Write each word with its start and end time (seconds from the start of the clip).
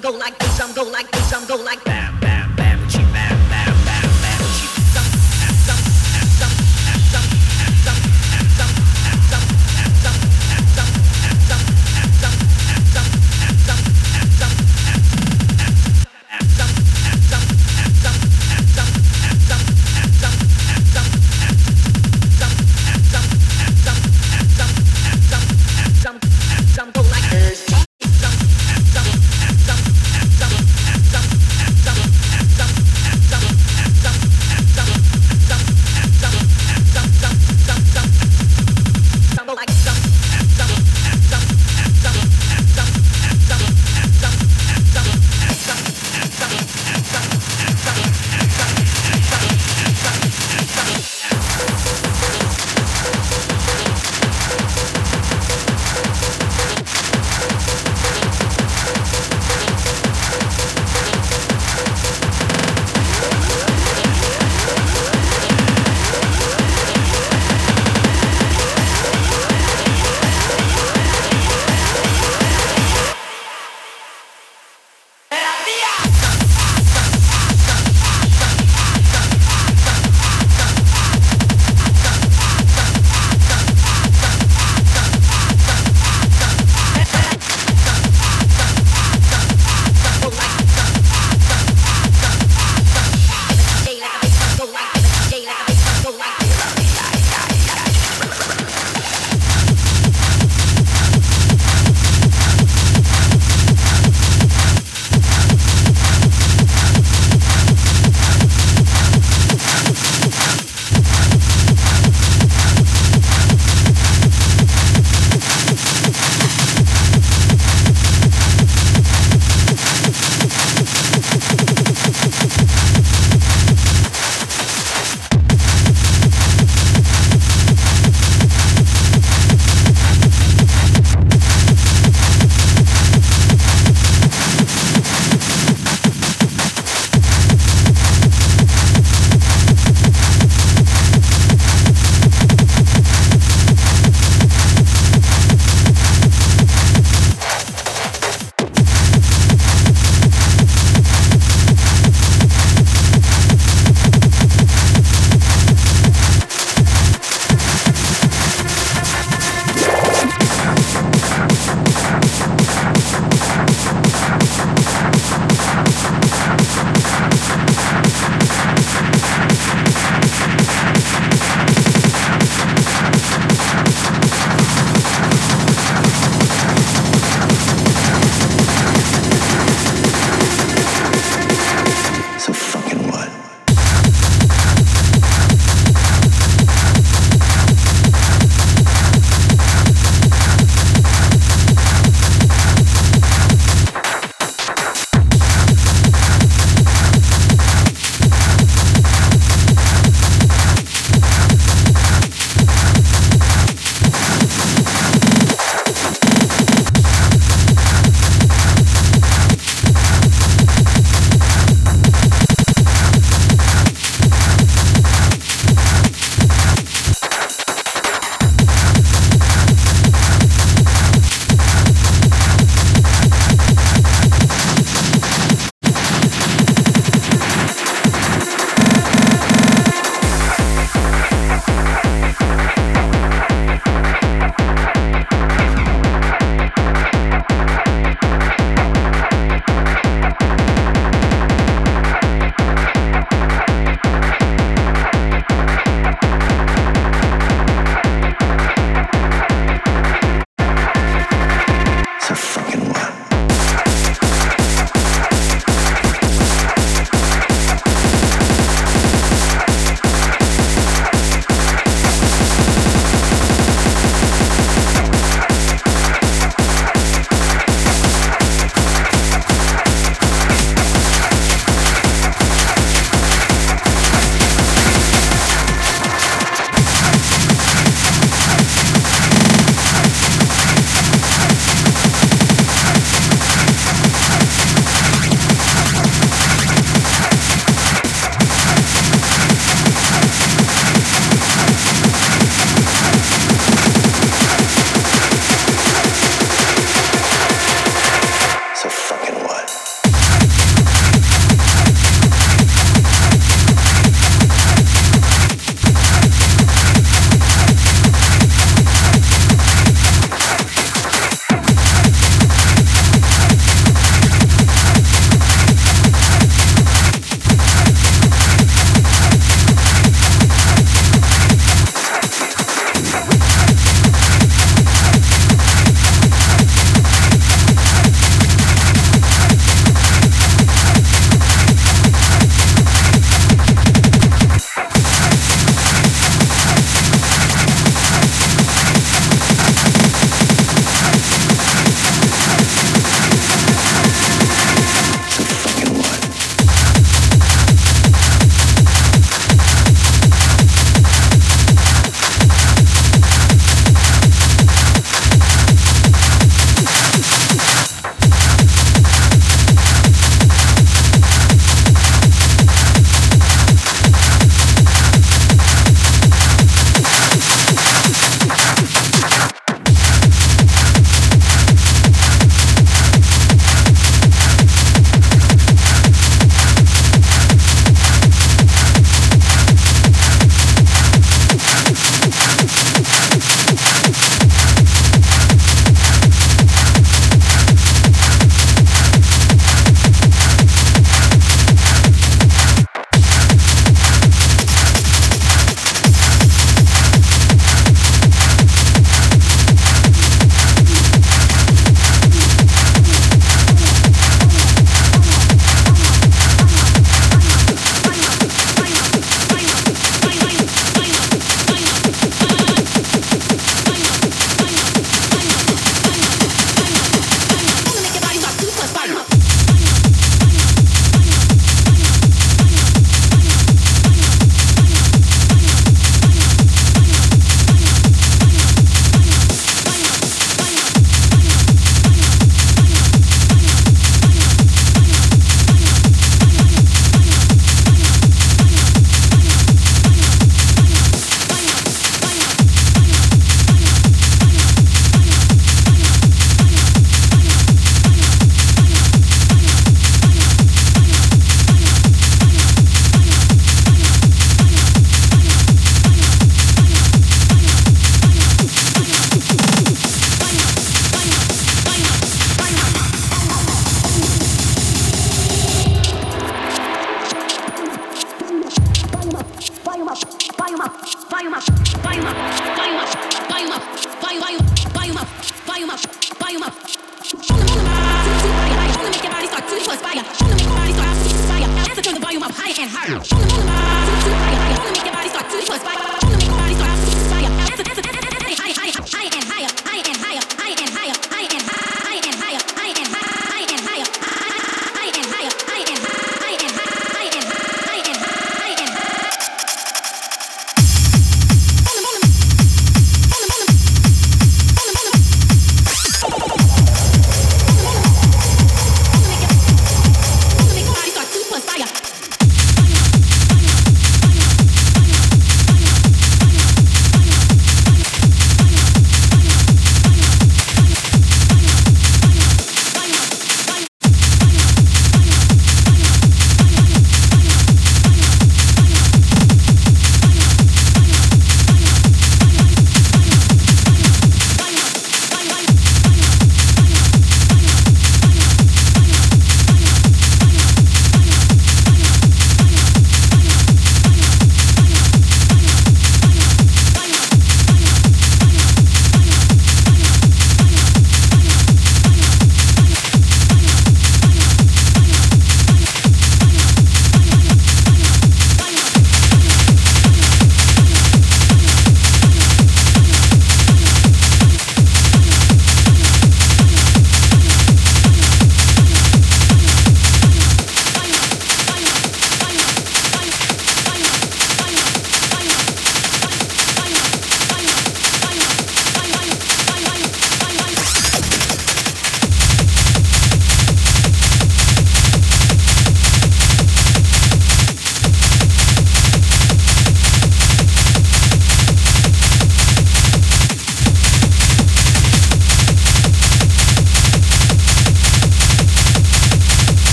go 0.00 0.10
like 0.10 0.29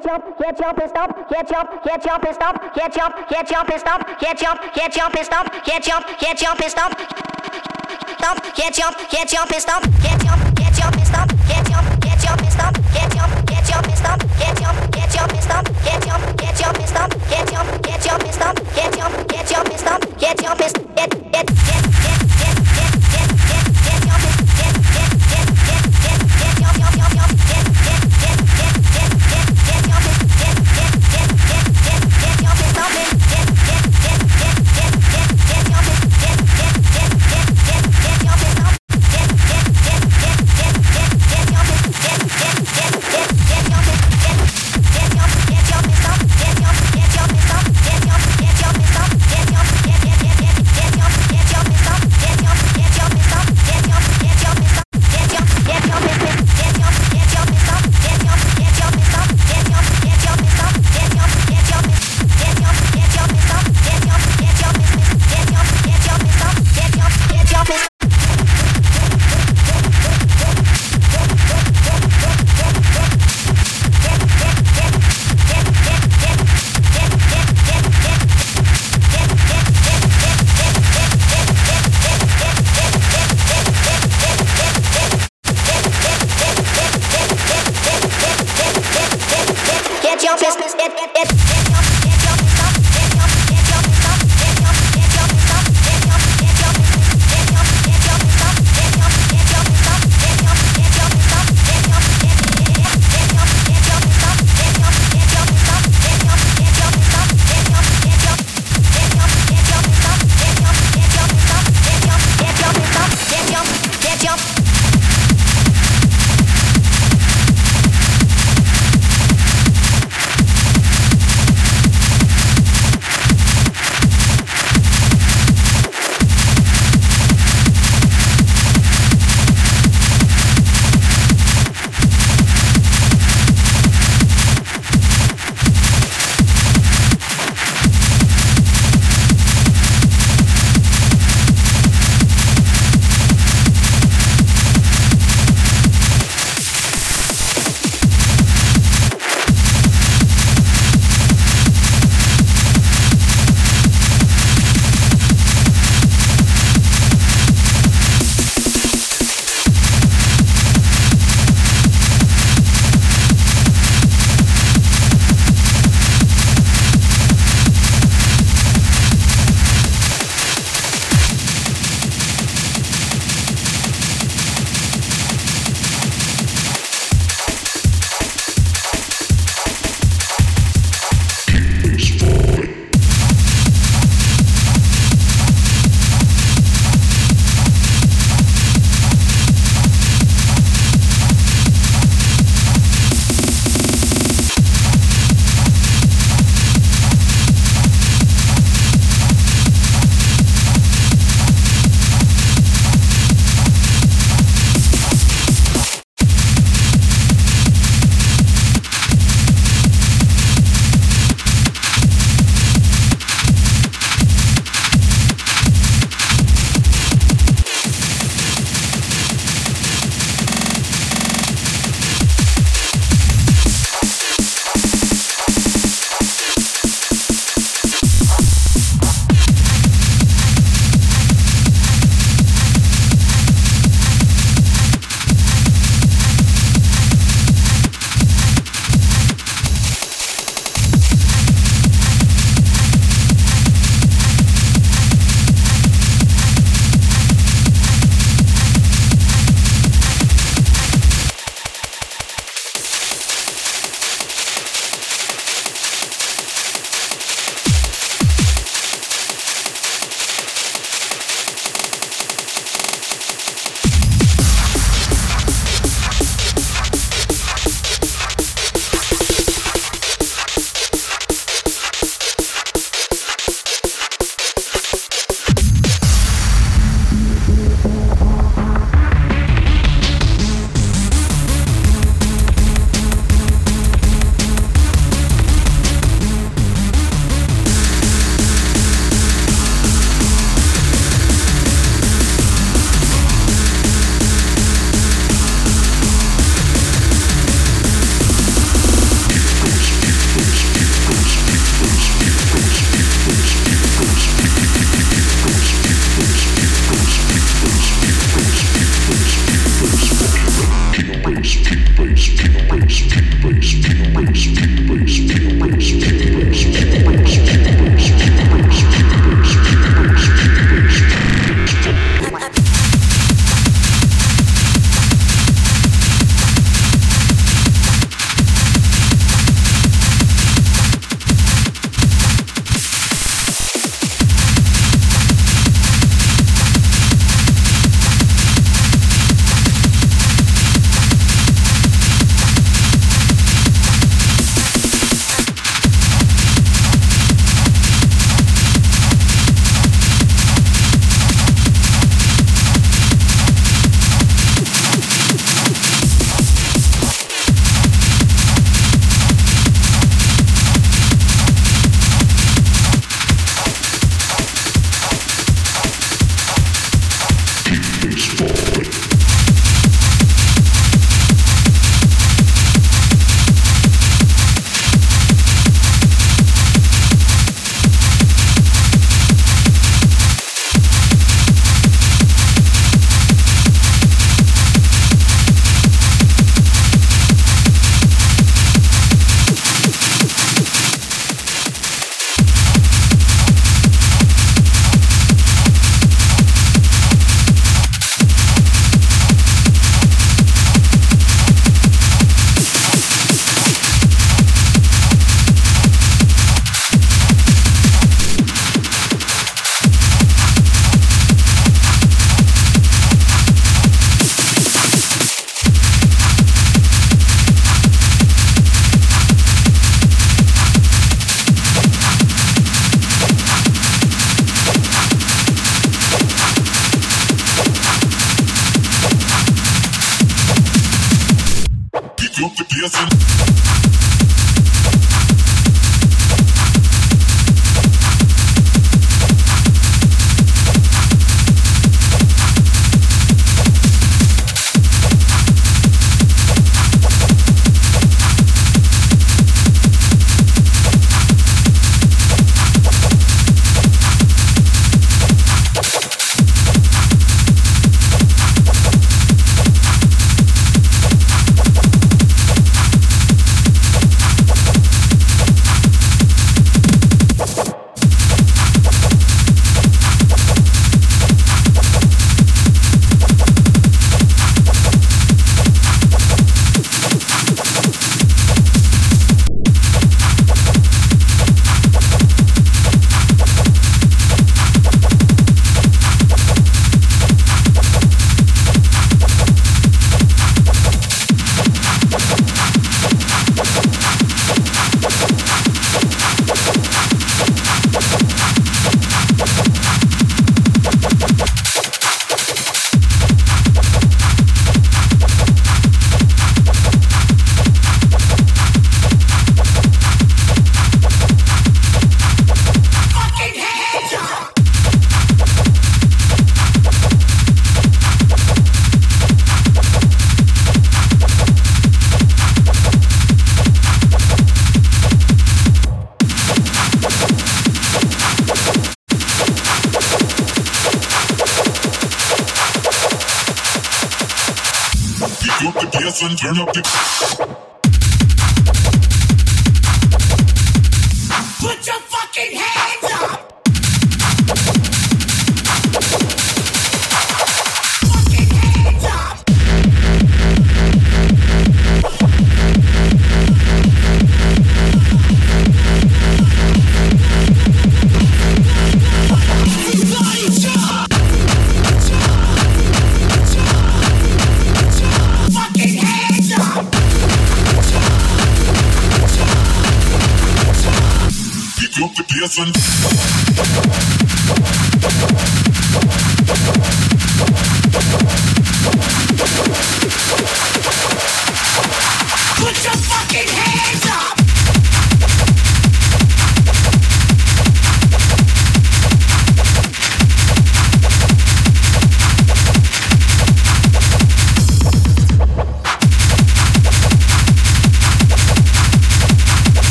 catch 0.00 0.12
up, 0.12 0.38
catch 0.38 0.60
up 0.60 0.78
and 0.78 0.90
stop. 0.90 1.28
catch 1.28 1.52
up, 1.52 1.84
catch 1.84 2.06
up 2.06 2.24
and 2.24 2.34
stop. 2.34 2.74
catch 2.74 2.98
up, 2.98 3.28
catch 3.28 3.52
up 3.52 3.68
and 3.68 3.80
stop. 3.80 4.06
catch 4.18 4.42
up, 4.42 4.74
catch 4.74 4.98
up 4.98 5.14
and 5.14 5.26
stop. 5.26 5.52
catch 5.64 5.90
up, 5.90 6.06
catch 6.18 6.44
up 6.44 6.60
and 6.60 6.70
stop. 6.70 7.00
Stop. 8.18 8.42
Can't 8.54 8.74
jump, 8.74 8.96
can't 9.10 9.28
jump 9.28 9.50
and 9.52 9.62
stop. 9.62 9.82
Can't 10.02 10.22
jump. 10.22 10.49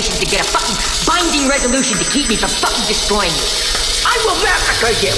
To 0.00 0.24
get 0.24 0.40
a 0.40 0.44
fucking 0.48 1.06
binding 1.06 1.46
resolution 1.50 1.98
to 1.98 2.04
keep 2.04 2.26
me 2.26 2.34
from 2.34 2.48
fucking 2.48 2.86
destroying 2.88 3.28
you. 3.28 3.44
I 4.08 4.16
will 4.24 4.40
massacre 4.42 4.96
you. 5.04 5.12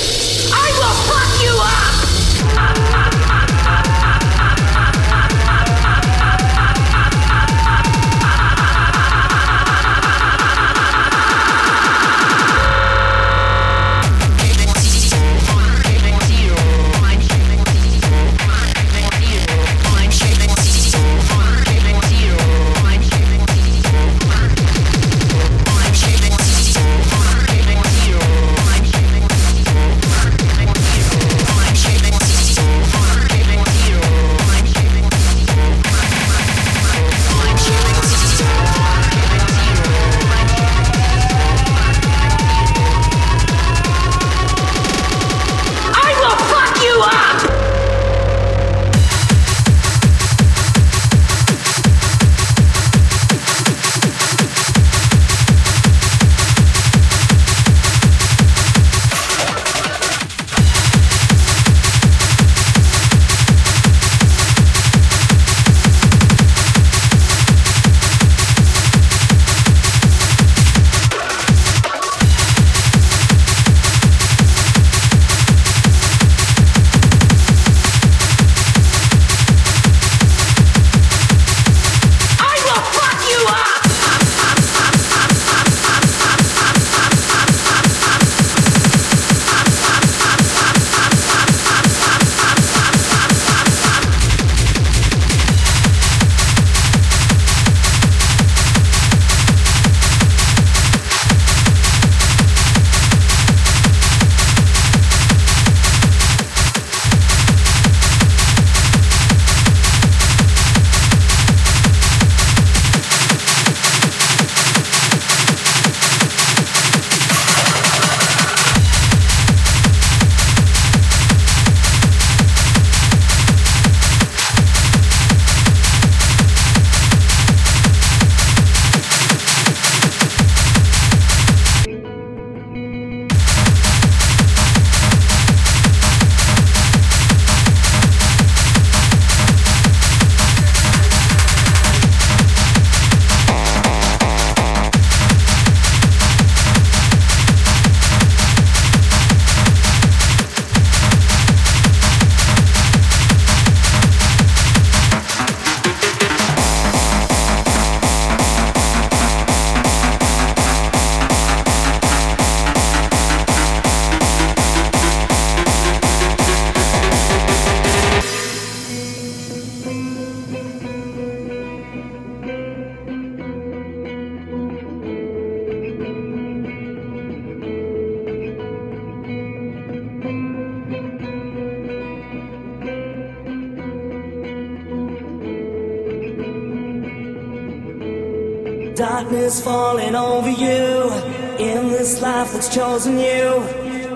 Darkness 188.95 189.61
falling 189.61 190.15
over 190.15 190.49
you 190.49 191.11
in 191.59 191.89
this 191.89 192.23
life 192.23 192.53
that's 192.53 192.73
chosen 192.73 193.19
you. 193.19 193.59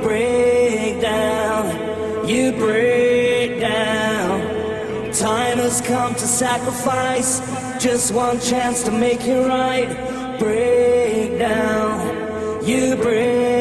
Break 0.01 1.01
down, 1.01 2.29
you 2.29 2.53
break 2.53 3.61
down. 3.61 4.41
Time 5.13 5.59
has 5.59 5.81
come 5.81 6.15
to 6.15 6.21
sacrifice 6.21 7.41
just 7.83 8.15
one 8.15 8.39
chance 8.39 8.85
to 8.85 8.93
make 8.93 9.23
it 9.25 9.49
right. 9.49 10.39
Break 10.39 11.41
down, 11.41 12.65
you 12.65 12.95
break 12.95 13.58